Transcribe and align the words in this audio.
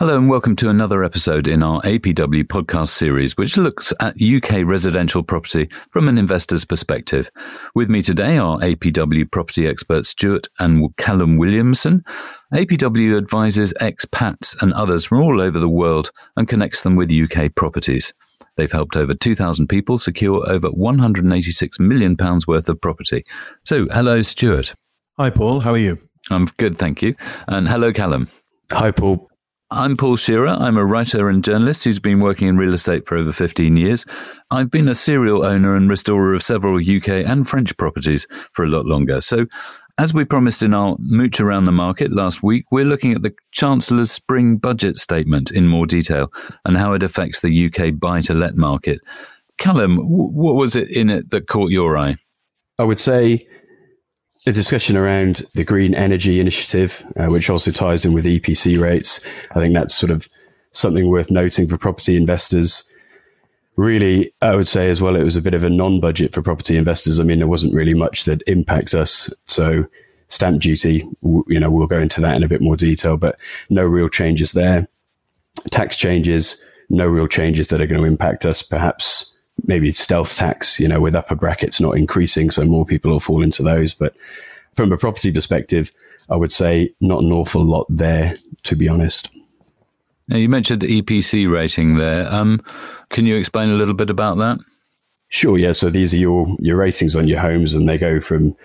Hello 0.00 0.16
and 0.16 0.28
welcome 0.28 0.56
to 0.56 0.68
another 0.68 1.04
episode 1.04 1.46
in 1.46 1.62
our 1.62 1.80
APW 1.82 2.42
podcast 2.42 2.88
series, 2.88 3.36
which 3.36 3.56
looks 3.56 3.92
at 4.00 4.20
UK 4.20 4.66
residential 4.66 5.22
property 5.22 5.68
from 5.90 6.08
an 6.08 6.18
investor's 6.18 6.64
perspective. 6.64 7.30
With 7.76 7.88
me 7.88 8.02
today 8.02 8.36
are 8.36 8.58
APW 8.58 9.30
property 9.30 9.68
expert 9.68 10.04
Stuart 10.04 10.48
and 10.58 10.94
Callum 10.96 11.36
Williamson. 11.36 12.02
APW 12.52 13.16
advises 13.16 13.72
expats 13.80 14.60
and 14.60 14.72
others 14.72 15.04
from 15.04 15.22
all 15.22 15.40
over 15.40 15.60
the 15.60 15.68
world 15.68 16.10
and 16.36 16.48
connects 16.48 16.80
them 16.80 16.96
with 16.96 17.12
UK 17.12 17.54
properties. 17.54 18.12
They've 18.56 18.70
helped 18.70 18.96
over 18.96 19.14
2,000 19.14 19.68
people 19.68 19.98
secure 19.98 20.48
over 20.48 20.70
£186 20.70 21.80
million 21.80 22.16
worth 22.46 22.68
of 22.68 22.80
property. 22.80 23.24
So, 23.64 23.86
hello, 23.90 24.22
Stuart. 24.22 24.74
Hi, 25.16 25.30
Paul. 25.30 25.60
How 25.60 25.72
are 25.72 25.78
you? 25.78 25.98
I'm 26.30 26.46
good, 26.58 26.78
thank 26.78 27.02
you. 27.02 27.14
And 27.48 27.68
hello, 27.68 27.92
Callum. 27.92 28.28
Hi, 28.72 28.90
Paul. 28.90 29.28
I'm 29.74 29.96
Paul 29.96 30.14
Shearer. 30.14 30.50
I'm 30.50 30.76
a 30.76 30.84
writer 30.84 31.28
and 31.28 31.42
journalist 31.42 31.82
who's 31.82 31.98
been 31.98 32.20
working 32.20 32.46
in 32.46 32.56
real 32.56 32.74
estate 32.74 33.08
for 33.08 33.16
over 33.16 33.32
15 33.32 33.76
years. 33.76 34.06
I've 34.52 34.70
been 34.70 34.86
a 34.86 34.94
serial 34.94 35.44
owner 35.44 35.74
and 35.74 35.90
restorer 35.90 36.32
of 36.32 36.44
several 36.44 36.76
UK 36.76 37.08
and 37.08 37.48
French 37.48 37.76
properties 37.76 38.28
for 38.52 38.64
a 38.64 38.68
lot 38.68 38.86
longer. 38.86 39.20
So, 39.20 39.46
as 39.98 40.14
we 40.14 40.24
promised 40.24 40.62
in 40.62 40.74
our 40.74 40.94
mooch 41.00 41.40
around 41.40 41.64
the 41.64 41.72
market 41.72 42.12
last 42.12 42.40
week, 42.40 42.66
we're 42.70 42.84
looking 42.84 43.14
at 43.14 43.22
the 43.22 43.34
Chancellor's 43.50 44.12
spring 44.12 44.58
budget 44.58 44.96
statement 44.96 45.50
in 45.50 45.66
more 45.66 45.86
detail 45.86 46.32
and 46.64 46.78
how 46.78 46.92
it 46.92 47.02
affects 47.02 47.40
the 47.40 47.66
UK 47.66 47.98
buy 47.98 48.20
to 48.20 48.32
let 48.32 48.54
market. 48.54 49.00
Callum, 49.58 49.96
what 49.96 50.54
was 50.54 50.76
it 50.76 50.88
in 50.88 51.10
it 51.10 51.30
that 51.30 51.48
caught 51.48 51.72
your 51.72 51.98
eye? 51.98 52.14
I 52.78 52.84
would 52.84 53.00
say 53.00 53.48
a 54.46 54.52
discussion 54.52 54.96
around 54.96 55.42
the 55.54 55.64
green 55.64 55.94
energy 55.94 56.38
initiative, 56.40 57.04
uh, 57.16 57.26
which 57.26 57.48
also 57.48 57.70
ties 57.70 58.04
in 58.04 58.12
with 58.12 58.26
EPC 58.26 58.80
rates. 58.80 59.24
I 59.52 59.54
think 59.54 59.74
that's 59.74 59.94
sort 59.94 60.10
of 60.10 60.28
something 60.72 61.08
worth 61.08 61.30
noting 61.30 61.66
for 61.66 61.78
property 61.78 62.16
investors. 62.16 62.90
Really, 63.76 64.32
I 64.42 64.54
would 64.54 64.68
say 64.68 64.90
as 64.90 65.00
well, 65.00 65.16
it 65.16 65.24
was 65.24 65.36
a 65.36 65.42
bit 65.42 65.54
of 65.54 65.64
a 65.64 65.70
non 65.70 65.98
budget 65.98 66.32
for 66.32 66.42
property 66.42 66.76
investors. 66.76 67.18
I 67.18 67.22
mean, 67.24 67.38
there 67.38 67.48
wasn't 67.48 67.74
really 67.74 67.94
much 67.94 68.24
that 68.24 68.42
impacts 68.46 68.94
us. 68.94 69.32
So, 69.46 69.86
stamp 70.28 70.60
duty, 70.60 71.04
you 71.22 71.58
know, 71.58 71.70
we'll 71.70 71.86
go 71.86 71.98
into 71.98 72.20
that 72.20 72.36
in 72.36 72.42
a 72.42 72.48
bit 72.48 72.60
more 72.60 72.76
detail, 72.76 73.16
but 73.16 73.38
no 73.70 73.82
real 73.82 74.08
changes 74.08 74.52
there. 74.52 74.86
Tax 75.70 75.96
changes, 75.96 76.62
no 76.90 77.06
real 77.06 77.26
changes 77.26 77.68
that 77.68 77.80
are 77.80 77.86
going 77.86 78.00
to 78.00 78.06
impact 78.06 78.44
us. 78.44 78.62
Perhaps 78.62 79.33
maybe 79.66 79.90
stealth 79.90 80.36
tax, 80.36 80.78
you 80.78 80.88
know, 80.88 81.00
with 81.00 81.14
upper 81.14 81.34
brackets 81.34 81.80
not 81.80 81.96
increasing, 81.96 82.50
so 82.50 82.64
more 82.64 82.84
people 82.84 83.10
will 83.10 83.20
fall 83.20 83.42
into 83.42 83.62
those. 83.62 83.94
But 83.94 84.16
from 84.74 84.92
a 84.92 84.96
property 84.96 85.32
perspective, 85.32 85.92
I 86.28 86.36
would 86.36 86.52
say 86.52 86.94
not 87.00 87.22
an 87.22 87.32
awful 87.32 87.64
lot 87.64 87.86
there, 87.88 88.34
to 88.64 88.76
be 88.76 88.88
honest. 88.88 89.34
Now, 90.28 90.36
you 90.36 90.48
mentioned 90.48 90.80
the 90.80 91.02
EPC 91.02 91.50
rating 91.50 91.96
there. 91.96 92.32
Um, 92.32 92.62
can 93.10 93.26
you 93.26 93.36
explain 93.36 93.68
a 93.68 93.74
little 93.74 93.94
bit 93.94 94.10
about 94.10 94.38
that? 94.38 94.58
Sure. 95.28 95.58
Yeah. 95.58 95.72
So 95.72 95.90
these 95.90 96.14
are 96.14 96.18
your 96.18 96.46
your 96.60 96.76
ratings 96.76 97.16
on 97.16 97.28
your 97.28 97.40
homes, 97.40 97.74
and 97.74 97.88
they 97.88 97.98
go 97.98 98.20
from. 98.20 98.56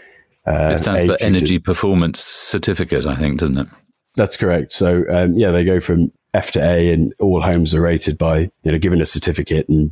Uh, 0.47 0.71
it 0.73 0.77
stands 0.79 1.05
for 1.05 1.25
Energy 1.25 1.57
to, 1.57 1.63
Performance 1.63 2.19
Certificate, 2.19 3.05
I 3.05 3.15
think, 3.15 3.39
doesn't 3.39 3.57
it? 3.57 3.67
That's 4.15 4.37
correct. 4.37 4.71
So 4.71 5.03
um, 5.09 5.33
yeah, 5.33 5.51
they 5.51 5.63
go 5.63 5.79
from 5.79 6.11
F 6.33 6.51
to 6.51 6.63
A, 6.63 6.93
and 6.93 7.13
all 7.19 7.41
homes 7.41 7.73
are 7.73 7.81
rated 7.81 8.17
by 8.17 8.51
you 8.63 8.71
know 8.71 8.77
given 8.77 9.01
a 9.01 9.05
certificate, 9.05 9.67
and 9.67 9.91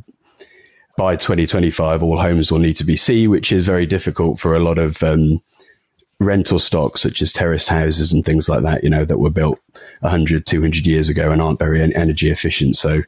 by 0.98 1.16
2025, 1.16 2.04
all 2.04 2.18
homes 2.18 2.52
will 2.52 2.60
need 2.60 2.76
to 2.76 2.84
be 2.84 2.98
C, 2.98 3.28
which 3.28 3.52
is 3.52 3.64
very 3.64 3.86
difficult 3.86 4.40
for 4.40 4.56
a 4.56 4.60
lot 4.60 4.78
of 4.78 5.02
um, 5.04 5.40
rental 6.20 6.60
stock, 6.60 6.98
such 6.98 7.22
as 7.22 7.32
terraced 7.32 7.70
houses 7.70 8.12
and 8.12 8.26
things 8.26 8.50
like 8.50 8.64
that, 8.64 8.84
you 8.84 8.90
know, 8.90 9.06
that 9.06 9.20
were 9.20 9.30
built 9.30 9.60
100, 10.02 10.46
200 10.46 10.86
years 10.86 11.08
ago 11.08 11.32
and 11.32 11.42
aren't 11.42 11.60
very 11.60 11.82
energy 11.96 12.32
efficient. 12.32 12.76
So, 12.76 13.04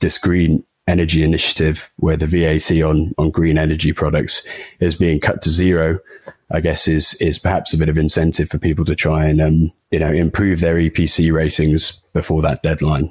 this 0.00 0.18
green 0.18 0.64
energy 0.86 1.22
initiative, 1.22 1.90
where 1.96 2.16
the 2.16 2.26
VAT 2.26 2.70
on, 2.82 3.14
on 3.18 3.30
green 3.30 3.58
energy 3.58 3.92
products 3.92 4.46
is 4.80 4.96
being 4.96 5.20
cut 5.20 5.42
to 5.42 5.50
zero, 5.50 5.98
I 6.50 6.60
guess 6.60 6.88
is 6.88 7.14
is 7.20 7.38
perhaps 7.38 7.72
a 7.72 7.76
bit 7.78 7.88
of 7.88 7.98
incentive 7.98 8.48
for 8.48 8.58
people 8.58 8.84
to 8.84 8.94
try 8.94 9.26
and 9.26 9.40
um, 9.40 9.72
you 9.90 9.98
know 9.98 10.12
improve 10.12 10.60
their 10.60 10.76
EPC 10.76 11.32
ratings 11.32 11.92
before 12.12 12.42
that 12.42 12.62
deadline. 12.62 13.10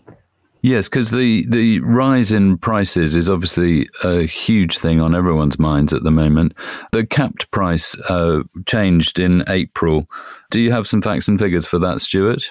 Yes, 0.64 0.88
because 0.88 1.12
the, 1.12 1.46
the 1.50 1.82
rise 1.82 2.32
in 2.32 2.58
prices 2.58 3.18
is 3.18 3.30
obviously 3.30 3.90
a 4.02 4.22
huge 4.22 4.78
thing 4.78 5.02
on 5.02 5.14
everyone's 5.14 5.60
minds 5.60 5.92
at 5.92 6.04
the 6.04 6.12
moment. 6.12 6.54
The 6.94 7.06
capped 7.06 7.52
price 7.52 8.00
uh, 8.08 8.44
changed 8.66 9.20
in 9.20 9.44
April. 9.50 10.10
Do 10.52 10.62
you 10.62 10.72
have 10.72 10.88
some 10.88 11.02
facts 11.02 11.28
and 11.28 11.38
figures 11.38 11.68
for 11.68 11.80
that, 11.80 12.00
Stuart? 12.00 12.46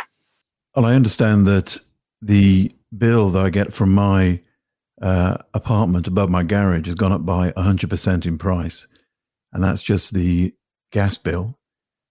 Well, 0.77 0.85
I 0.85 0.95
understand 0.95 1.47
that 1.47 1.79
the 2.21 2.71
bill 2.97 3.31
that 3.31 3.47
I 3.47 3.49
get 3.49 3.73
from 3.73 3.95
my 3.95 4.41
uh, 5.01 5.39
apartment 5.55 6.07
above 6.07 6.29
my 6.29 6.43
garage 6.43 6.89
has 6.89 6.95
gone 6.95 7.13
up 7.13 7.25
by 7.25 7.53
100% 7.53 8.27
in 8.27 8.37
price. 8.37 8.87
And 9.55 9.65
that's 9.65 9.83
just 9.83 10.13
the 10.13 10.55
gas 10.91 11.17
bill. 11.17 11.59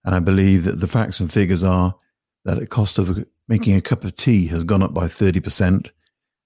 And 0.04 0.16
I 0.16 0.20
believe 0.20 0.64
that 0.64 0.80
the 0.80 0.88
facts 0.88 1.20
and 1.20 1.32
figures 1.32 1.62
are 1.62 1.96
that 2.46 2.58
the 2.58 2.66
cost 2.66 2.98
of 2.98 3.24
making 3.52 3.76
a 3.76 3.82
cup 3.82 4.06
of 4.06 4.16
tea 4.16 4.48
has 4.48 4.64
gone 4.64 4.82
up 4.82 4.94
by 4.94 5.08
30%, 5.08 5.90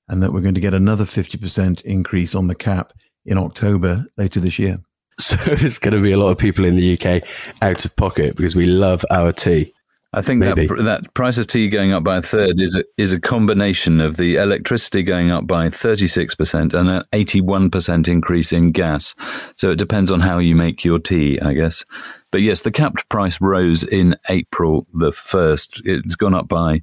and 0.09 0.23
that 0.23 0.33
we're 0.33 0.41
going 0.41 0.55
to 0.55 0.59
get 0.59 0.73
another 0.73 1.03
50% 1.03 1.83
increase 1.83 2.33
on 2.33 2.47
the 2.47 2.55
cap 2.55 2.93
in 3.25 3.37
October 3.37 4.07
later 4.17 4.39
this 4.39 4.59
year. 4.59 4.79
So 5.17 5.37
there's 5.37 5.79
going 5.79 5.93
to 5.93 6.01
be 6.01 6.11
a 6.11 6.17
lot 6.17 6.31
of 6.31 6.37
people 6.37 6.65
in 6.65 6.75
the 6.75 6.99
UK 6.99 7.23
out 7.61 7.85
of 7.85 7.95
pocket 7.95 8.35
because 8.35 8.53
we 8.53 8.65
love 8.65 9.05
our 9.09 9.31
tea. 9.31 9.73
I 10.15 10.21
think 10.21 10.41
that 10.43 10.55
that 10.55 11.13
price 11.13 11.37
of 11.37 11.47
tea 11.47 11.67
going 11.67 11.91
up 11.91 12.03
by 12.03 12.17
a 12.17 12.21
third 12.21 12.61
is 12.61 12.73
a, 12.73 12.85
is 12.97 13.11
a 13.11 13.19
combination 13.19 13.99
of 13.99 14.15
the 14.15 14.35
electricity 14.35 15.03
going 15.03 15.29
up 15.29 15.45
by 15.45 15.67
36% 15.67 16.73
and 16.73 16.89
an 16.89 17.03
81% 17.11 18.07
increase 18.07 18.53
in 18.53 18.71
gas. 18.71 19.13
So 19.57 19.71
it 19.71 19.77
depends 19.77 20.11
on 20.11 20.21
how 20.21 20.37
you 20.37 20.55
make 20.55 20.85
your 20.85 20.99
tea, 20.99 21.39
I 21.41 21.53
guess. 21.53 21.83
But 22.31 22.41
yes, 22.41 22.61
the 22.61 22.71
capped 22.71 23.09
price 23.09 23.41
rose 23.41 23.83
in 23.83 24.15
April 24.29 24.87
the 24.93 25.11
1st. 25.11 25.81
It's 25.83 26.15
gone 26.15 26.33
up 26.33 26.47
by 26.47 26.81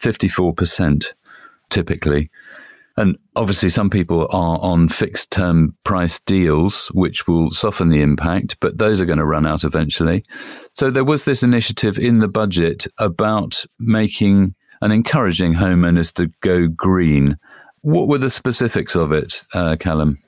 54% 0.00 1.14
typically. 1.70 2.30
And 2.98 3.16
obviously, 3.36 3.68
some 3.68 3.90
people 3.90 4.22
are 4.30 4.58
on 4.58 4.88
fixed 4.88 5.30
term 5.30 5.76
price 5.84 6.18
deals, 6.18 6.88
which 6.88 7.28
will 7.28 7.52
soften 7.52 7.90
the 7.90 8.02
impact, 8.02 8.56
but 8.58 8.78
those 8.78 9.00
are 9.00 9.04
going 9.04 9.20
to 9.20 9.24
run 9.24 9.46
out 9.46 9.62
eventually. 9.62 10.24
So, 10.72 10.90
there 10.90 11.04
was 11.04 11.24
this 11.24 11.44
initiative 11.44 11.96
in 11.96 12.18
the 12.18 12.26
budget 12.26 12.88
about 12.98 13.64
making 13.78 14.56
and 14.82 14.92
encouraging 14.92 15.54
homeowners 15.54 16.12
to 16.14 16.28
go 16.40 16.66
green. 16.66 17.38
What 17.82 18.08
were 18.08 18.18
the 18.18 18.30
specifics 18.30 18.96
of 18.96 19.12
it, 19.12 19.44
uh, 19.54 19.76
Callum? 19.78 20.18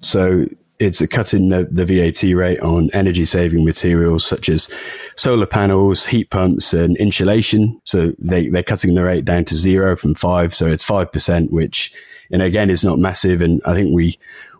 So, 0.00 0.44
it's 0.82 1.00
a 1.00 1.08
cut 1.08 1.26
the, 1.26 1.68
the 1.70 1.84
VAT 1.84 2.22
rate 2.36 2.60
on 2.60 2.90
energy 2.92 3.24
saving 3.24 3.64
materials 3.64 4.26
such 4.26 4.48
as 4.48 4.72
solar 5.16 5.46
panels, 5.46 6.04
heat 6.04 6.30
pumps, 6.30 6.74
and 6.74 6.96
insulation. 6.96 7.80
So 7.84 8.12
they, 8.18 8.48
they're 8.48 8.62
cutting 8.62 8.94
the 8.94 9.04
rate 9.04 9.24
down 9.24 9.44
to 9.46 9.54
zero 9.54 9.96
from 9.96 10.14
five. 10.14 10.54
So 10.54 10.66
it's 10.66 10.84
5%, 10.84 11.50
which, 11.50 11.94
and 12.30 12.42
again, 12.42 12.70
is 12.70 12.84
not 12.84 12.98
massive. 12.98 13.42
And 13.42 13.60
I 13.64 13.74
think 13.74 13.94
we, 13.94 14.18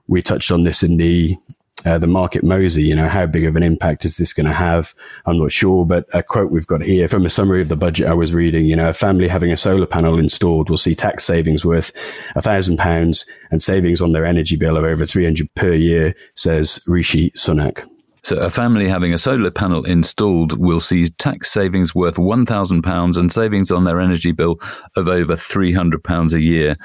we 0.08 0.22
touched 0.22 0.50
on 0.50 0.64
this 0.64 0.82
in 0.82 0.96
the 0.96 1.36
uh, 1.84 1.98
the 1.98 2.06
market 2.06 2.44
Mosey, 2.44 2.82
you 2.82 2.94
know, 2.94 3.08
how 3.08 3.26
big 3.26 3.44
of 3.44 3.56
an 3.56 3.62
impact 3.62 4.04
is 4.04 4.16
this 4.16 4.32
going 4.32 4.46
to 4.46 4.52
have? 4.52 4.94
I'm 5.26 5.38
not 5.38 5.52
sure, 5.52 5.84
but 5.84 6.06
a 6.12 6.22
quote 6.22 6.50
we've 6.50 6.66
got 6.66 6.82
here 6.82 7.08
from 7.08 7.26
a 7.26 7.30
summary 7.30 7.62
of 7.62 7.68
the 7.68 7.76
budget 7.76 8.08
I 8.08 8.14
was 8.14 8.32
reading, 8.32 8.66
you 8.66 8.76
know, 8.76 8.88
a 8.88 8.94
family 8.94 9.28
having 9.28 9.52
a 9.52 9.56
solar 9.56 9.86
panel 9.86 10.18
installed 10.18 10.70
will 10.70 10.76
see 10.76 10.94
tax 10.94 11.24
savings 11.24 11.64
worth 11.64 11.92
a 12.34 12.42
thousand 12.42 12.78
pounds 12.78 13.28
and 13.50 13.60
savings 13.60 14.00
on 14.00 14.12
their 14.12 14.24
energy 14.24 14.56
bill 14.56 14.76
of 14.76 14.84
over 14.84 15.04
300 15.04 15.52
per 15.54 15.72
year, 15.72 16.14
says 16.34 16.82
Rishi 16.86 17.30
Sunak. 17.32 17.86
So, 18.24 18.36
a 18.36 18.50
family 18.50 18.86
having 18.86 19.12
a 19.12 19.18
solar 19.18 19.50
panel 19.50 19.84
installed 19.84 20.56
will 20.56 20.78
see 20.78 21.08
tax 21.08 21.50
savings 21.50 21.92
worth 21.92 22.16
£1,000 22.16 23.16
and 23.16 23.32
savings 23.32 23.72
on 23.72 23.82
their 23.82 24.00
energy 24.00 24.30
bill 24.30 24.60
of 24.94 25.08
over 25.08 25.34
£300 25.34 26.32
a 26.32 26.40
year. 26.40 26.76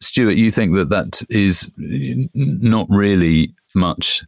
Stuart, 0.00 0.36
you 0.36 0.50
think 0.50 0.74
that 0.74 0.90
that 0.90 1.22
is 1.30 1.70
not 1.76 2.86
really 2.90 3.54
much 3.74 4.24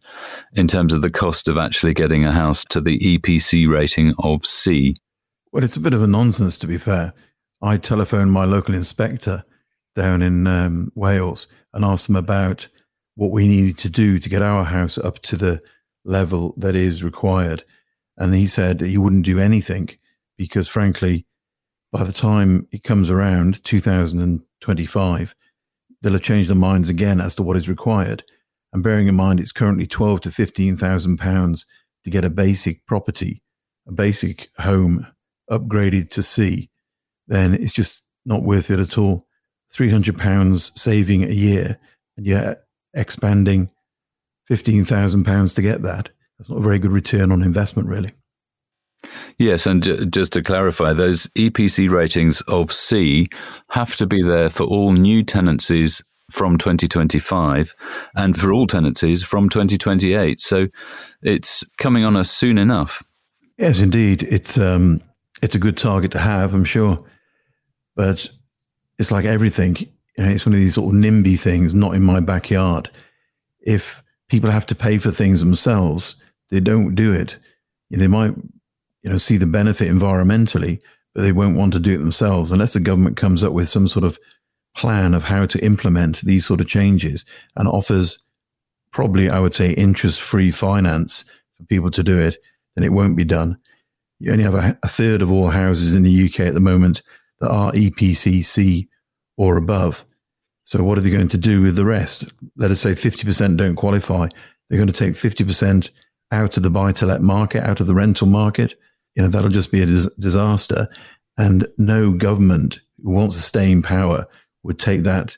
in 0.55 0.67
terms 0.67 0.93
of 0.93 1.03
the 1.03 1.11
cost 1.11 1.49
of 1.49 1.59
actually 1.59 1.94
getting 1.94 2.25
a 2.25 2.32
house 2.32 2.65
to 2.70 2.81
the 2.81 2.99
EPC 2.99 3.69
rating 3.70 4.15
of 4.19 4.47
C. 4.47 4.97
Well, 5.53 5.65
it's 5.65 5.76
a 5.76 5.81
bit 5.81 5.94
of 5.94 6.03
a 6.03 6.06
nonsense, 6.06 6.56
to 6.59 6.67
be 6.67 6.79
fair. 6.79 7.12
I 7.61 7.76
telephoned 7.76 8.32
my 8.32 8.44
local 8.44 8.75
inspector 8.75 9.43
down 9.94 10.23
in 10.23 10.47
um, 10.47 10.93
Wales 10.94 11.49
and 11.73 11.85
asked 11.85 12.06
them 12.06 12.17
about 12.17 12.69
what 13.17 13.32
we 13.32 13.49
needed 13.49 13.76
to 13.79 13.88
do 13.88 14.19
to 14.19 14.29
get 14.29 14.43
our 14.43 14.65
house 14.65 14.97
up 14.97 15.19
to 15.20 15.37
the 15.37 15.61
level 16.05 16.55
that 16.56 16.75
is 16.75 17.03
required. 17.03 17.65
And 18.17 18.35
he 18.35 18.47
said 18.47 18.81
he 18.81 18.99
wouldn't 18.99 19.25
do 19.25 19.38
anything 19.38 19.91
because, 20.37 20.69
frankly, 20.69 21.26
by 21.91 22.05
the 22.05 22.12
time 22.12 22.69
it 22.70 22.85
comes 22.85 23.11
around 23.11 23.65
2025, 23.65 25.35
they'll 26.03 26.12
have 26.12 26.23
changed 26.23 26.49
their 26.49 26.56
minds 26.56 26.89
again 26.89 27.21
as 27.21 27.35
to 27.35 27.43
what 27.43 27.56
is 27.56 27.69
required 27.69 28.23
and 28.73 28.83
bearing 28.83 29.09
in 29.09 29.15
mind 29.15 29.41
it's 29.41 29.53
currently 29.53 29.87
twelve 29.87 30.21
to 30.21 30.31
fifteen 30.31 30.77
thousand 30.77 31.17
pounds 31.19 31.67
to 32.05 32.11
get 32.11 32.25
a 32.25 32.31
basic 32.31 32.85
property, 32.87 33.43
a 33.87 33.93
basic 33.93 34.50
home 34.59 35.06
upgraded 35.50 36.11
to 36.11 36.23
C, 36.23 36.71
then 37.27 37.55
it's 37.55 37.73
just 37.73 38.05
not 38.25 38.43
worth 38.43 38.71
it 38.71 38.79
at 38.79 38.99
all. 38.99 39.27
£300 39.75 40.79
saving 40.79 41.25
a 41.25 41.33
year, 41.33 41.79
and 42.17 42.27
you're 42.27 42.56
expanding 42.94 43.71
£15,000 44.51 45.55
to 45.55 45.62
get 45.62 45.83
that. 45.83 46.09
That's 46.39 46.49
not 46.49 46.59
a 46.59 46.62
very 46.62 46.79
good 46.79 46.93
return 46.93 47.31
on 47.31 47.43
investment, 47.43 47.89
really. 47.89 48.12
Yes, 49.38 49.67
and 49.67 50.12
just 50.12 50.32
to 50.32 50.43
clarify, 50.43 50.93
those 50.93 51.29
EPC 51.29 51.88
ratings 51.90 52.40
of 52.43 52.73
C 52.73 53.29
have 53.70 53.94
to 53.96 54.06
be 54.06 54.23
there 54.23 54.50
for 54.50 54.64
all 54.64 54.93
new 54.93 55.23
tenancies 55.23 56.02
from 56.31 56.58
2025 56.58 57.75
and 58.17 58.38
for 58.38 58.52
all 58.52 58.67
tenancies 58.67 59.23
from 59.23 59.49
2028. 59.49 60.40
So 60.40 60.69
it's 61.23 61.64
coming 61.79 62.05
on 62.05 62.17
us 62.17 62.31
soon 62.31 62.58
enough. 62.58 63.02
Yes, 63.58 63.81
indeed. 63.81 64.25
It's 64.25 64.58
um, 64.58 65.02
it's 65.43 65.55
a 65.55 65.61
good 65.61 65.76
target 65.76 66.12
to 66.12 66.19
have, 66.19 66.55
I'm 66.55 66.64
sure. 66.64 66.99
But 67.96 68.29
it's 68.99 69.11
like 69.11 69.25
everything. 69.25 69.76
You 70.17 70.25
know, 70.25 70.31
it's 70.31 70.46
one 70.46 70.55
of 70.55 70.61
these 70.61 70.75
sort 70.75 70.94
of 70.94 71.00
NIMBY 71.00 71.38
things, 71.38 71.75
not 71.75 71.94
in 71.94 72.02
my 72.02 72.20
backyard. 72.20 72.91
If 73.61 74.02
people 74.29 74.50
have 74.50 74.67
to 74.67 74.75
pay 74.75 74.99
for 74.99 75.11
things 75.11 75.41
themselves, 75.41 76.20
they 76.50 76.61
don't 76.61 76.94
do 76.94 77.12
it. 77.12 77.38
They 77.91 78.06
might, 78.06 78.34
you 79.03 79.11
know, 79.11 79.19
see 79.19 79.37
the 79.37 79.47
benefit 79.47 79.91
environmentally, 79.91 80.81
but 81.15 81.23
they 81.23 81.33
won't 81.33 81.56
want 81.56 81.73
to 81.73 81.79
do 81.79 81.95
it 81.95 81.99
themselves 81.99 82.50
unless 82.50 82.73
the 82.73 82.81
government 82.81 83.17
comes 83.17 83.43
up 83.43 83.53
with 83.53 83.69
some 83.69 83.89
sort 83.89 84.05
of 84.05 84.19
plan 84.75 85.15
of 85.15 85.25
how 85.25 85.47
to 85.47 85.65
implement 85.65 86.21
these 86.21 86.47
sort 86.47 86.61
of 86.61 86.69
changes 86.69 87.25
and 87.56 87.69
offers 87.69 88.23
probably, 88.93 89.29
I 89.29 89.41
would 89.41 89.55
say, 89.55 89.73
interest 89.73 90.21
free 90.21 90.50
finance 90.50 91.25
for 91.56 91.65
people 91.65 91.91
to 91.91 92.03
do 92.03 92.19
it, 92.19 92.39
then 92.75 92.85
it 92.85 92.93
won't 92.93 93.17
be 93.17 93.25
done. 93.25 93.59
You 94.21 94.33
only 94.33 94.45
have 94.45 94.55
a, 94.55 94.79
a, 94.83 94.89
third 94.89 95.23
of 95.23 95.31
all 95.31 95.49
houses 95.49 95.94
in 95.94 96.03
the 96.03 96.27
UK 96.27 96.41
at 96.41 96.55
the 96.55 96.61
moment 96.61 97.03
that 97.41 97.51
are 97.51 97.73
EPCC 97.73 98.89
or 99.37 99.56
above. 99.56 100.05
So, 100.65 100.83
what 100.83 100.99
are 100.99 101.01
they 101.01 101.11
going 101.11 101.29
to 101.29 101.39
do 101.39 101.62
with 101.62 101.77
the 101.77 101.85
rest? 101.85 102.25
Let 102.56 102.71
us 102.71 102.81
say 102.81 102.93
50% 102.93 103.56
don't 103.56 103.77
qualify. 103.77 104.29
They're 104.69 104.79
going 104.79 104.89
to 104.89 104.93
take 104.93 105.15
50% 105.15 105.91
out 106.31 106.56
of 106.56 106.62
the 106.62 106.71
buy 106.71 106.93
to 106.93 107.06
let 107.06 107.23
market, 107.23 107.65
out 107.65 107.81
of 107.81 107.87
the 107.87 107.94
rental 107.94 108.27
market. 108.27 108.75
You 109.14 109.22
know, 109.22 109.28
that'll 109.28 109.50
just 109.50 109.72
be 109.72 109.82
a 109.82 109.87
dis- 109.87 110.14
disaster. 110.16 110.88
And 111.37 111.66
no 111.78 112.12
government 112.12 112.81
who 113.02 113.10
wants 113.10 113.37
to 113.37 113.43
stay 113.43 113.70
in 113.70 113.82
power 113.82 114.26
would 114.62 114.78
take 114.78 115.02
that 115.05 115.37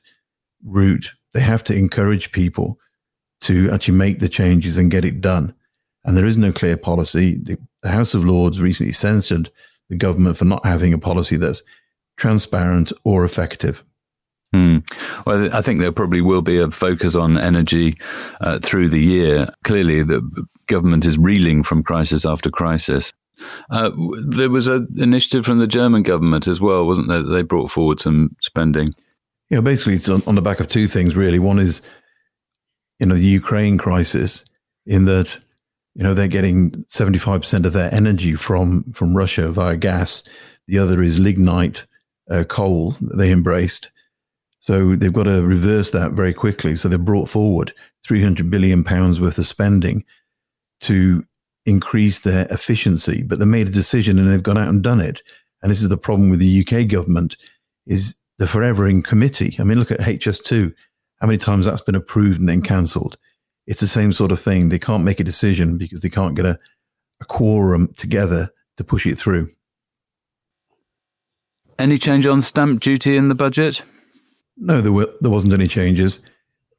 route. 0.64 1.10
They 1.32 1.40
have 1.40 1.62
to 1.64 1.74
encourage 1.74 2.32
people 2.32 2.78
to 3.42 3.70
actually 3.70 3.96
make 3.96 4.18
the 4.18 4.28
changes 4.28 4.76
and 4.76 4.90
get 4.90 5.04
it 5.04 5.20
done. 5.20 5.54
And 6.04 6.16
there 6.16 6.26
is 6.26 6.36
no 6.36 6.52
clear 6.52 6.76
policy. 6.76 7.36
The, 7.36 7.58
the 7.82 7.90
House 7.90 8.14
of 8.14 8.24
Lords 8.24 8.60
recently 8.60 8.92
censored 8.92 9.50
the 9.88 9.96
government 9.96 10.36
for 10.36 10.44
not 10.44 10.64
having 10.64 10.92
a 10.92 10.98
policy 10.98 11.36
that's 11.36 11.62
transparent 12.16 12.92
or 13.04 13.24
effective. 13.24 13.84
Hmm. 14.52 14.78
Well, 15.26 15.54
I 15.54 15.62
think 15.62 15.80
there 15.80 15.92
probably 15.92 16.20
will 16.20 16.42
be 16.42 16.58
a 16.58 16.70
focus 16.70 17.14
on 17.14 17.38
energy 17.38 17.96
uh, 18.40 18.58
through 18.58 18.88
the 18.88 19.00
year. 19.00 19.52
Clearly, 19.64 20.02
the 20.02 20.22
government 20.66 21.04
is 21.04 21.18
reeling 21.18 21.62
from 21.62 21.84
crisis 21.84 22.26
after 22.26 22.50
crisis. 22.50 23.12
Uh, 23.70 23.90
there 24.28 24.50
was 24.50 24.68
an 24.68 24.88
initiative 24.98 25.44
from 25.44 25.58
the 25.58 25.66
German 25.66 26.02
government 26.02 26.46
as 26.46 26.60
well, 26.60 26.86
wasn't 26.86 27.08
there? 27.08 27.22
They 27.22 27.42
brought 27.42 27.70
forward 27.70 28.00
some 28.00 28.34
spending. 28.40 28.94
Yeah, 29.50 29.60
basically, 29.60 29.94
it's 29.94 30.08
on, 30.08 30.22
on 30.26 30.36
the 30.36 30.42
back 30.42 30.60
of 30.60 30.68
two 30.68 30.86
things, 30.86 31.16
really. 31.16 31.38
One 31.38 31.58
is, 31.58 31.82
you 32.98 33.06
know, 33.06 33.16
the 33.16 33.24
Ukraine 33.24 33.78
crisis, 33.78 34.44
in 34.86 35.04
that, 35.06 35.38
you 35.94 36.02
know, 36.02 36.14
they're 36.14 36.28
getting 36.28 36.70
75% 36.88 37.64
of 37.64 37.72
their 37.72 37.92
energy 37.94 38.34
from, 38.34 38.84
from 38.92 39.16
Russia 39.16 39.50
via 39.50 39.76
gas. 39.76 40.28
The 40.66 40.78
other 40.78 41.02
is 41.02 41.18
lignite 41.18 41.86
uh, 42.30 42.44
coal 42.44 42.92
that 43.00 43.16
they 43.16 43.30
embraced. 43.30 43.90
So 44.60 44.94
they've 44.94 45.12
got 45.12 45.24
to 45.24 45.42
reverse 45.42 45.90
that 45.90 46.12
very 46.12 46.34
quickly. 46.34 46.76
So 46.76 46.88
they've 46.88 47.04
brought 47.04 47.28
forward 47.28 47.72
300 48.06 48.50
billion 48.50 48.84
pounds 48.84 49.20
worth 49.20 49.38
of 49.38 49.46
spending 49.46 50.04
to 50.82 51.24
increase 51.66 52.20
their 52.20 52.46
efficiency, 52.50 53.22
but 53.22 53.38
they 53.38 53.44
made 53.44 53.68
a 53.68 53.70
decision 53.70 54.18
and 54.18 54.30
they've 54.30 54.42
gone 54.42 54.58
out 54.58 54.68
and 54.68 54.82
done 54.82 55.00
it. 55.00 55.22
And 55.62 55.70
this 55.70 55.82
is 55.82 55.88
the 55.88 55.96
problem 55.96 56.30
with 56.30 56.40
the 56.40 56.66
UK 56.66 56.88
government 56.88 57.36
is 57.86 58.16
they're 58.38 58.48
forever 58.48 58.86
in 58.86 59.02
committee. 59.02 59.56
I 59.58 59.64
mean, 59.64 59.78
look 59.78 59.90
at 59.90 60.00
HS2. 60.00 60.72
How 61.20 61.26
many 61.26 61.38
times 61.38 61.66
that's 61.66 61.82
been 61.82 61.94
approved 61.94 62.40
and 62.40 62.48
then 62.48 62.62
cancelled? 62.62 63.18
It's 63.66 63.80
the 63.80 63.88
same 63.88 64.12
sort 64.12 64.32
of 64.32 64.40
thing. 64.40 64.68
They 64.68 64.78
can't 64.78 65.04
make 65.04 65.20
a 65.20 65.24
decision 65.24 65.76
because 65.76 66.00
they 66.00 66.08
can't 66.08 66.34
get 66.34 66.46
a, 66.46 66.58
a 67.20 67.24
quorum 67.26 67.92
together 67.96 68.50
to 68.78 68.84
push 68.84 69.06
it 69.06 69.16
through. 69.16 69.50
Any 71.78 71.98
change 71.98 72.26
on 72.26 72.42
stamp 72.42 72.80
duty 72.80 73.16
in 73.16 73.28
the 73.28 73.34
budget? 73.34 73.82
No, 74.56 74.80
there 74.80 74.92
were 74.92 75.08
there 75.20 75.30
wasn't 75.30 75.54
any 75.54 75.68
changes. 75.68 76.28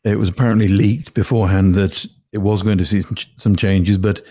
It 0.04 0.18
was 0.18 0.30
apparently 0.30 0.68
leaked 0.68 1.13
beforehand 1.13 1.75
that 1.75 2.06
it 2.31 2.39
was 2.39 2.63
going 2.63 2.77
to 2.77 2.86
see 2.86 3.01
some, 3.01 3.18
some 3.38 3.56
changes, 3.56 3.98
but 3.98 4.22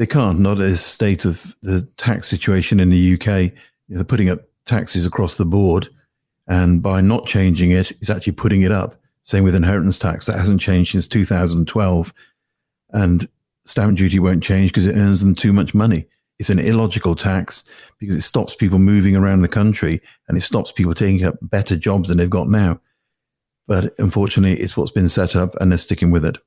they 0.00 0.06
can't. 0.06 0.40
Not 0.40 0.58
at 0.60 0.66
a 0.66 0.78
state 0.78 1.26
of 1.26 1.54
the 1.60 1.82
tax 1.98 2.26
situation 2.26 2.80
in 2.80 2.88
the 2.88 3.14
UK. 3.14 3.52
They're 3.90 4.02
putting 4.02 4.30
up 4.30 4.40
taxes 4.64 5.04
across 5.04 5.34
the 5.34 5.44
board 5.44 5.88
and 6.46 6.82
by 6.82 7.02
not 7.02 7.26
changing 7.26 7.70
it, 7.70 7.90
it's 7.92 8.08
actually 8.08 8.32
putting 8.32 8.62
it 8.62 8.72
up. 8.72 8.96
Same 9.24 9.44
with 9.44 9.54
inheritance 9.54 9.98
tax. 9.98 10.24
That 10.24 10.38
hasn't 10.38 10.62
changed 10.62 10.92
since 10.92 11.06
2012. 11.06 12.14
And 12.94 13.28
stamp 13.66 13.98
duty 13.98 14.18
won't 14.18 14.42
change 14.42 14.70
because 14.70 14.86
it 14.86 14.96
earns 14.96 15.20
them 15.20 15.34
too 15.34 15.52
much 15.52 15.74
money. 15.74 16.06
It's 16.38 16.48
an 16.48 16.58
illogical 16.58 17.14
tax 17.14 17.62
because 17.98 18.16
it 18.16 18.22
stops 18.22 18.54
people 18.54 18.78
moving 18.78 19.16
around 19.16 19.42
the 19.42 19.48
country 19.48 20.00
and 20.28 20.38
it 20.38 20.40
stops 20.40 20.72
people 20.72 20.94
taking 20.94 21.24
up 21.24 21.36
better 21.42 21.76
jobs 21.76 22.08
than 22.08 22.16
they've 22.16 22.30
got 22.30 22.48
now. 22.48 22.80
But 23.68 23.94
unfortunately, 23.98 24.58
it's 24.58 24.78
what's 24.78 24.92
been 24.92 25.10
set 25.10 25.36
up 25.36 25.54
and 25.60 25.70
they're 25.70 25.78
sticking 25.78 26.10
with 26.10 26.24
it. 26.24 26.38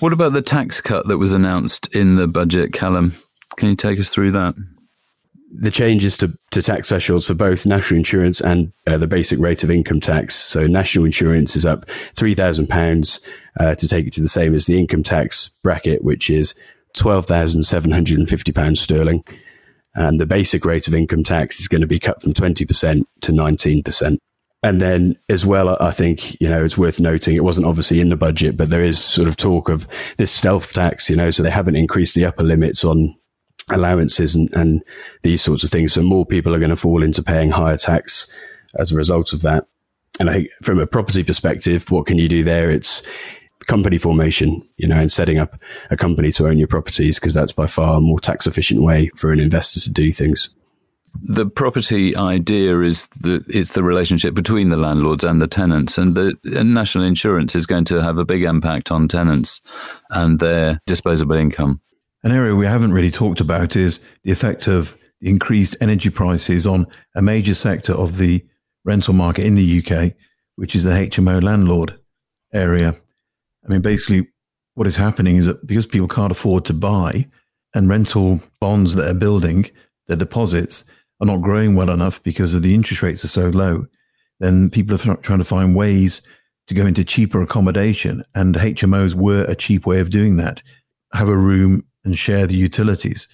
What 0.00 0.12
about 0.12 0.32
the 0.32 0.42
tax 0.42 0.80
cut 0.80 1.08
that 1.08 1.18
was 1.18 1.32
announced 1.32 1.88
in 1.94 2.16
the 2.16 2.28
budget, 2.28 2.72
Callum? 2.72 3.14
Can 3.56 3.70
you 3.70 3.76
take 3.76 3.98
us 3.98 4.10
through 4.10 4.32
that? 4.32 4.54
the 5.50 5.70
changes 5.70 6.16
to, 6.18 6.36
to 6.50 6.60
tax 6.60 6.88
thresholds 6.88 7.26
for 7.26 7.34
both 7.34 7.64
national 7.64 7.98
insurance 7.98 8.40
and 8.40 8.72
uh, 8.86 8.98
the 8.98 9.06
basic 9.06 9.38
rate 9.38 9.64
of 9.64 9.70
income 9.70 10.00
tax. 10.00 10.34
So 10.34 10.66
national 10.66 11.04
insurance 11.06 11.56
is 11.56 11.64
up 11.64 11.86
£3,000 12.16 13.26
uh, 13.58 13.74
to 13.74 13.88
take 13.88 14.06
it 14.06 14.12
to 14.14 14.20
the 14.20 14.28
same 14.28 14.54
as 14.54 14.66
the 14.66 14.78
income 14.78 15.02
tax 15.02 15.48
bracket, 15.62 16.04
which 16.04 16.28
is 16.28 16.54
£12,750 16.96 18.76
sterling. 18.76 19.24
And 19.94 20.20
the 20.20 20.26
basic 20.26 20.64
rate 20.64 20.86
of 20.86 20.94
income 20.94 21.24
tax 21.24 21.58
is 21.60 21.68
going 21.68 21.80
to 21.80 21.86
be 21.86 21.98
cut 21.98 22.22
from 22.22 22.32
20% 22.32 23.04
to 23.22 23.32
19%. 23.32 24.18
And 24.62 24.80
then 24.80 25.16
as 25.28 25.46
well, 25.46 25.76
I 25.80 25.92
think, 25.92 26.40
you 26.40 26.48
know, 26.48 26.64
it's 26.64 26.76
worth 26.76 26.98
noting 26.98 27.36
it 27.36 27.44
wasn't 27.44 27.66
obviously 27.66 28.00
in 28.00 28.08
the 28.08 28.16
budget, 28.16 28.56
but 28.56 28.70
there 28.70 28.82
is 28.82 29.02
sort 29.02 29.28
of 29.28 29.36
talk 29.36 29.68
of 29.68 29.86
this 30.16 30.32
stealth 30.32 30.72
tax, 30.72 31.08
you 31.08 31.14
know, 31.14 31.30
so 31.30 31.42
they 31.42 31.50
haven't 31.50 31.76
increased 31.76 32.16
the 32.16 32.26
upper 32.26 32.42
limits 32.42 32.84
on 32.84 33.14
allowances 33.70 34.34
and, 34.34 34.48
and 34.54 34.82
these 35.22 35.42
sorts 35.42 35.62
of 35.62 35.70
things. 35.70 35.92
So 35.92 36.02
more 36.02 36.26
people 36.26 36.54
are 36.54 36.58
going 36.58 36.70
to 36.70 36.76
fall 36.76 37.04
into 37.04 37.22
paying 37.22 37.50
higher 37.50 37.76
tax 37.76 38.34
as 38.78 38.90
a 38.90 38.96
result 38.96 39.32
of 39.32 39.42
that. 39.42 39.66
And 40.18 40.28
I 40.28 40.34
think 40.34 40.48
from 40.62 40.80
a 40.80 40.86
property 40.86 41.22
perspective, 41.22 41.88
what 41.92 42.06
can 42.06 42.18
you 42.18 42.28
do 42.28 42.42
there? 42.42 42.68
It's 42.68 43.06
company 43.68 43.98
formation, 43.98 44.60
you 44.78 44.88
know, 44.88 44.98
and 44.98 45.12
setting 45.12 45.38
up 45.38 45.60
a 45.90 45.96
company 45.96 46.32
to 46.32 46.48
own 46.48 46.58
your 46.58 46.66
properties 46.66 47.20
because 47.20 47.34
that's 47.34 47.52
by 47.52 47.66
far 47.66 47.98
a 47.98 48.00
more 48.00 48.18
tax 48.18 48.46
efficient 48.46 48.82
way 48.82 49.10
for 49.14 49.30
an 49.30 49.38
investor 49.38 49.78
to 49.78 49.90
do 49.90 50.10
things. 50.10 50.56
The 51.22 51.46
property 51.46 52.16
idea 52.16 52.80
is 52.80 53.06
that 53.20 53.44
it's 53.48 53.72
the 53.72 53.82
relationship 53.82 54.34
between 54.34 54.68
the 54.68 54.76
landlords 54.76 55.24
and 55.24 55.42
the 55.42 55.46
tenants, 55.46 55.98
and 55.98 56.14
the 56.14 56.38
and 56.44 56.74
national 56.74 57.04
insurance 57.04 57.54
is 57.54 57.66
going 57.66 57.84
to 57.86 58.02
have 58.02 58.18
a 58.18 58.24
big 58.24 58.44
impact 58.44 58.90
on 58.92 59.08
tenants 59.08 59.60
and 60.10 60.38
their 60.38 60.80
disposable 60.86 61.36
income. 61.36 61.80
An 62.22 62.32
area 62.32 62.54
we 62.54 62.66
haven't 62.66 62.92
really 62.92 63.10
talked 63.10 63.40
about 63.40 63.76
is 63.76 64.00
the 64.24 64.32
effect 64.32 64.66
of 64.66 64.96
increased 65.20 65.76
energy 65.80 66.10
prices 66.10 66.66
on 66.66 66.86
a 67.14 67.22
major 67.22 67.54
sector 67.54 67.92
of 67.92 68.18
the 68.18 68.44
rental 68.84 69.14
market 69.14 69.44
in 69.44 69.54
the 69.54 69.82
UK, 69.82 70.12
which 70.56 70.74
is 70.74 70.84
the 70.84 70.90
HMO 70.90 71.42
landlord 71.42 71.98
area. 72.52 72.94
I 73.64 73.68
mean, 73.68 73.80
basically, 73.80 74.28
what 74.74 74.86
is 74.86 74.96
happening 74.96 75.36
is 75.36 75.46
that 75.46 75.66
because 75.66 75.86
people 75.86 76.08
can't 76.08 76.32
afford 76.32 76.64
to 76.66 76.72
buy 76.72 77.26
and 77.74 77.88
rental 77.88 78.40
bonds 78.60 78.94
that 78.94 79.08
are 79.08 79.14
building, 79.14 79.70
their 80.06 80.16
deposits 80.16 80.84
are 81.20 81.26
not 81.26 81.42
growing 81.42 81.74
well 81.74 81.90
enough 81.90 82.22
because 82.22 82.54
of 82.54 82.62
the 82.62 82.74
interest 82.74 83.02
rates 83.02 83.24
are 83.24 83.28
so 83.28 83.48
low, 83.48 83.86
then 84.40 84.70
people 84.70 84.94
are 84.94 85.16
trying 85.16 85.38
to 85.38 85.44
find 85.44 85.74
ways 85.74 86.22
to 86.68 86.74
go 86.74 86.86
into 86.86 87.04
cheaper 87.04 87.42
accommodation. 87.42 88.22
And 88.34 88.54
HMOs 88.54 89.14
were 89.14 89.44
a 89.44 89.56
cheap 89.56 89.86
way 89.86 90.00
of 90.00 90.10
doing 90.10 90.36
that. 90.36 90.62
Have 91.12 91.28
a 91.28 91.36
room 91.36 91.84
and 92.04 92.18
share 92.18 92.46
the 92.46 92.54
utilities. 92.54 93.28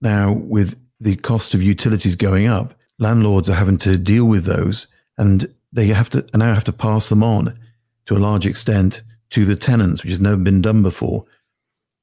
Now, 0.00 0.32
with 0.32 0.78
the 1.00 1.16
cost 1.16 1.54
of 1.54 1.62
utilities 1.62 2.16
going 2.16 2.46
up, 2.46 2.74
landlords 2.98 3.48
are 3.48 3.54
having 3.54 3.78
to 3.78 3.96
deal 3.96 4.24
with 4.24 4.44
those 4.44 4.88
and 5.16 5.52
they 5.72 5.86
have 5.88 6.10
to 6.10 6.24
now 6.34 6.54
have 6.54 6.64
to 6.64 6.72
pass 6.72 7.08
them 7.08 7.22
on 7.22 7.58
to 8.06 8.16
a 8.16 8.18
large 8.18 8.46
extent 8.46 9.02
to 9.30 9.44
the 9.44 9.56
tenants, 9.56 10.02
which 10.02 10.10
has 10.10 10.20
never 10.20 10.36
been 10.36 10.62
done 10.62 10.82
before 10.82 11.24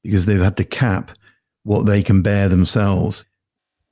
because 0.04 0.26
they've 0.26 0.40
had 0.40 0.58
to 0.58 0.64
cap 0.64 1.12
what 1.64 1.86
they 1.88 2.04
can 2.04 2.22
bear 2.22 2.48
themselves. 2.48 3.26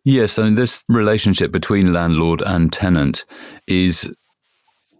Yes, 0.05 0.37
I 0.37 0.43
mean, 0.43 0.55
this 0.55 0.83
relationship 0.89 1.51
between 1.51 1.93
landlord 1.93 2.41
and 2.41 2.71
tenant 2.71 3.25
is 3.67 4.11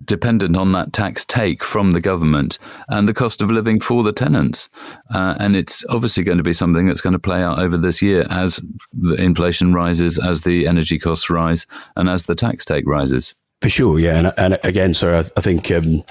dependent 0.05 0.55
on 0.55 0.72
that 0.74 0.93
tax 0.93 1.25
take 1.25 1.63
from 1.63 1.91
the 1.91 2.01
government 2.01 2.57
and 2.89 3.07
the 3.07 3.13
cost 3.13 3.41
of 3.41 3.50
living 3.50 3.79
for 3.79 4.03
the 4.03 4.12
tenants. 4.12 4.69
Uh, 5.13 5.36
and 5.39 5.55
it's 5.55 5.83
obviously 5.89 6.24
going 6.24 6.38
to 6.38 6.43
be 6.43 6.53
something 6.53 6.86
that's 6.86 7.01
going 7.01 7.13
to 7.13 7.19
play 7.19 7.41
out 7.41 7.60
over 7.60 7.77
this 7.77 8.01
year 8.01 8.25
as 8.29 8.62
the 8.91 9.15
inflation 9.15 9.74
rises, 9.74 10.19
as 10.19 10.41
the 10.41 10.67
energy 10.67 11.00
costs 11.00 11.29
rise, 11.29 11.65
and 11.95 12.10
as 12.10 12.24
the 12.24 12.36
tax 12.36 12.65
take 12.65 12.86
rises. 12.88 13.36
For 13.62 13.69
sure, 13.69 14.00
yeah. 14.00 14.17
And, 14.17 14.33
and 14.38 14.60
again, 14.63 14.93
so 14.93 15.19
I, 15.19 15.19
I 15.38 15.41
think 15.41 15.72
um, 15.72 16.03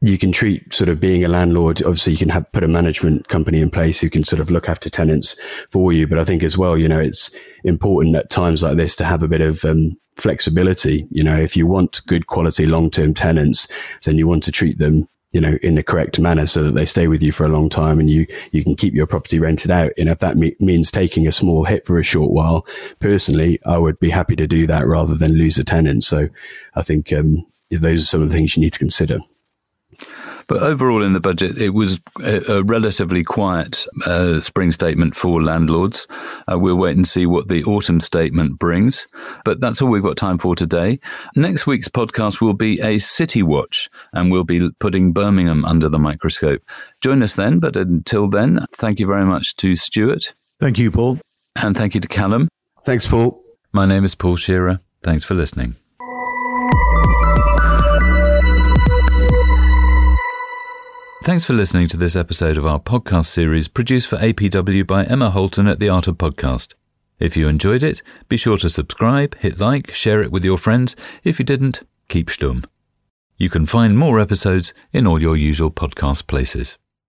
you 0.00 0.18
can 0.18 0.32
treat 0.32 0.72
sort 0.74 0.88
of 0.88 1.00
being 1.00 1.24
a 1.24 1.28
landlord. 1.28 1.82
Obviously, 1.82 2.12
you 2.12 2.18
can 2.18 2.28
have 2.28 2.50
put 2.52 2.64
a 2.64 2.68
management 2.68 3.28
company 3.28 3.60
in 3.60 3.70
place 3.70 4.00
who 4.00 4.10
can 4.10 4.24
sort 4.24 4.40
of 4.40 4.50
look 4.50 4.68
after 4.68 4.90
tenants 4.90 5.40
for 5.70 5.92
you. 5.92 6.06
But 6.06 6.18
I 6.18 6.24
think 6.24 6.42
as 6.42 6.58
well, 6.58 6.76
you 6.76 6.88
know, 6.88 7.00
it's 7.00 7.34
important 7.64 8.16
at 8.16 8.30
times 8.30 8.62
like 8.62 8.76
this 8.76 8.96
to 8.96 9.04
have 9.04 9.22
a 9.22 9.28
bit 9.28 9.40
of 9.40 9.64
um, 9.64 9.96
flexibility. 10.16 11.06
You 11.10 11.24
know, 11.24 11.36
if 11.36 11.56
you 11.56 11.66
want 11.66 12.04
good 12.06 12.26
quality 12.26 12.66
long 12.66 12.90
term 12.90 13.14
tenants, 13.14 13.66
then 14.04 14.18
you 14.18 14.28
want 14.28 14.42
to 14.44 14.52
treat 14.52 14.78
them 14.78 15.08
you 15.34 15.40
know, 15.40 15.58
in 15.62 15.74
the 15.74 15.82
correct 15.82 16.20
manner 16.20 16.46
so 16.46 16.62
that 16.62 16.74
they 16.74 16.86
stay 16.86 17.08
with 17.08 17.20
you 17.20 17.32
for 17.32 17.44
a 17.44 17.48
long 17.48 17.68
time 17.68 17.98
and 17.98 18.08
you, 18.08 18.24
you 18.52 18.62
can 18.62 18.76
keep 18.76 18.94
your 18.94 19.06
property 19.06 19.40
rented 19.40 19.68
out. 19.68 19.90
And 19.98 20.08
if 20.08 20.20
that 20.20 20.36
me- 20.36 20.54
means 20.60 20.92
taking 20.92 21.26
a 21.26 21.32
small 21.32 21.64
hit 21.64 21.84
for 21.84 21.98
a 21.98 22.04
short 22.04 22.30
while, 22.30 22.64
personally, 23.00 23.58
I 23.66 23.76
would 23.76 23.98
be 23.98 24.10
happy 24.10 24.36
to 24.36 24.46
do 24.46 24.68
that 24.68 24.86
rather 24.86 25.16
than 25.16 25.32
lose 25.32 25.58
a 25.58 25.64
tenant. 25.64 26.04
So 26.04 26.28
I 26.76 26.82
think, 26.82 27.12
um, 27.12 27.44
those 27.72 28.02
are 28.02 28.06
some 28.06 28.22
of 28.22 28.28
the 28.28 28.36
things 28.36 28.56
you 28.56 28.62
need 28.62 28.74
to 28.74 28.78
consider. 28.78 29.18
But 30.46 30.62
overall, 30.62 31.02
in 31.02 31.12
the 31.12 31.20
budget, 31.20 31.58
it 31.58 31.70
was 31.70 31.98
a, 32.22 32.40
a 32.48 32.62
relatively 32.62 33.24
quiet 33.24 33.86
uh, 34.06 34.40
spring 34.40 34.72
statement 34.72 35.16
for 35.16 35.42
landlords. 35.42 36.06
Uh, 36.50 36.58
we'll 36.58 36.76
wait 36.76 36.96
and 36.96 37.06
see 37.06 37.26
what 37.26 37.48
the 37.48 37.64
autumn 37.64 38.00
statement 38.00 38.58
brings. 38.58 39.06
But 39.44 39.60
that's 39.60 39.80
all 39.80 39.88
we've 39.88 40.02
got 40.02 40.16
time 40.16 40.38
for 40.38 40.54
today. 40.54 40.98
Next 41.36 41.66
week's 41.66 41.88
podcast 41.88 42.40
will 42.40 42.54
be 42.54 42.80
a 42.80 42.98
city 42.98 43.42
watch, 43.42 43.88
and 44.12 44.30
we'll 44.30 44.44
be 44.44 44.70
putting 44.78 45.12
Birmingham 45.12 45.64
under 45.64 45.88
the 45.88 45.98
microscope. 45.98 46.62
Join 47.00 47.22
us 47.22 47.34
then. 47.34 47.58
But 47.58 47.76
until 47.76 48.28
then, 48.28 48.66
thank 48.72 49.00
you 49.00 49.06
very 49.06 49.24
much 49.24 49.56
to 49.56 49.76
Stuart. 49.76 50.34
Thank 50.60 50.78
you, 50.78 50.90
Paul. 50.90 51.18
And 51.56 51.76
thank 51.76 51.94
you 51.94 52.00
to 52.00 52.08
Callum. 52.08 52.48
Thanks, 52.84 53.06
Paul. 53.06 53.42
My 53.72 53.86
name 53.86 54.04
is 54.04 54.14
Paul 54.14 54.36
Shearer. 54.36 54.80
Thanks 55.02 55.24
for 55.24 55.34
listening. 55.34 55.76
Thanks 61.24 61.46
for 61.46 61.54
listening 61.54 61.88
to 61.88 61.96
this 61.96 62.16
episode 62.16 62.58
of 62.58 62.66
our 62.66 62.78
podcast 62.78 63.24
series 63.24 63.66
produced 63.66 64.08
for 64.08 64.18
APW 64.18 64.86
by 64.86 65.04
Emma 65.04 65.30
Holton 65.30 65.66
at 65.66 65.80
the 65.80 65.88
Art 65.88 66.06
of 66.06 66.18
Podcast. 66.18 66.74
If 67.18 67.34
you 67.34 67.48
enjoyed 67.48 67.82
it, 67.82 68.02
be 68.28 68.36
sure 68.36 68.58
to 68.58 68.68
subscribe, 68.68 69.34
hit 69.38 69.58
like, 69.58 69.90
share 69.90 70.20
it 70.20 70.30
with 70.30 70.44
your 70.44 70.58
friends. 70.58 70.94
If 71.22 71.38
you 71.38 71.46
didn't, 71.46 71.80
keep 72.08 72.28
stum. 72.28 72.66
You 73.38 73.48
can 73.48 73.64
find 73.64 73.96
more 73.96 74.20
episodes 74.20 74.74
in 74.92 75.06
all 75.06 75.22
your 75.22 75.34
usual 75.34 75.70
podcast 75.70 76.26
places. 76.26 76.76